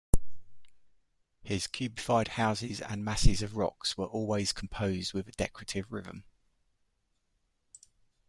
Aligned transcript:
His 1.43 1.67
cubified 1.67 2.29
houses 2.29 2.81
and 2.81 3.05
masses 3.05 3.43
of 3.43 3.55
rocks 3.55 3.95
were 3.99 4.07
always 4.07 4.51
composed 4.51 5.13
with 5.13 5.27
a 5.27 5.31
decorative 5.31 5.91
rhythm. 5.91 6.23